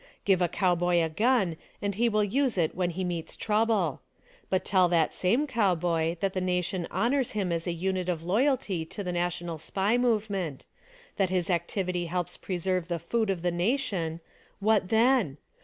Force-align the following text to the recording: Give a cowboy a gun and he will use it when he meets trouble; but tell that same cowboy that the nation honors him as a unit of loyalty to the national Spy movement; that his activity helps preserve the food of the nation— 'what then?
Give 0.25 0.41
a 0.41 0.47
cowboy 0.47 0.99
a 1.03 1.09
gun 1.09 1.57
and 1.79 1.93
he 1.93 2.09
will 2.09 2.23
use 2.23 2.57
it 2.57 2.73
when 2.73 2.89
he 2.89 3.03
meets 3.03 3.35
trouble; 3.35 4.01
but 4.49 4.65
tell 4.65 4.89
that 4.89 5.13
same 5.13 5.45
cowboy 5.45 6.17
that 6.21 6.33
the 6.33 6.41
nation 6.41 6.87
honors 6.89 7.33
him 7.33 7.51
as 7.51 7.67
a 7.67 7.71
unit 7.71 8.09
of 8.09 8.23
loyalty 8.23 8.83
to 8.83 9.03
the 9.03 9.11
national 9.11 9.59
Spy 9.59 9.99
movement; 9.99 10.65
that 11.17 11.29
his 11.29 11.51
activity 11.51 12.07
helps 12.07 12.35
preserve 12.35 12.87
the 12.87 12.97
food 12.97 13.29
of 13.29 13.43
the 13.43 13.51
nation— 13.51 14.21
'what 14.59 14.89
then? 14.89 15.37